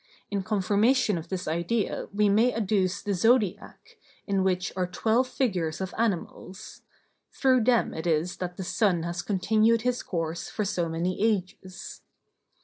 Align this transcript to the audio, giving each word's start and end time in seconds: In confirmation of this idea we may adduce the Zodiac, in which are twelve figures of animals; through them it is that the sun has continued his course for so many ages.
In 0.31 0.41
confirmation 0.41 1.15
of 1.15 1.29
this 1.29 1.47
idea 1.47 2.07
we 2.11 2.27
may 2.27 2.51
adduce 2.55 3.03
the 3.03 3.13
Zodiac, 3.13 3.99
in 4.25 4.43
which 4.43 4.73
are 4.75 4.87
twelve 4.87 5.27
figures 5.27 5.79
of 5.79 5.93
animals; 5.95 6.81
through 7.31 7.63
them 7.65 7.93
it 7.93 8.07
is 8.07 8.37
that 8.37 8.57
the 8.57 8.63
sun 8.63 9.03
has 9.03 9.21
continued 9.21 9.83
his 9.83 10.01
course 10.01 10.49
for 10.49 10.65
so 10.65 10.89
many 10.89 11.21
ages. 11.23 12.01